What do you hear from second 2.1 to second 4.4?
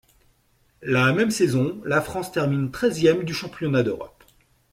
termine treizième du championnat d'Europe.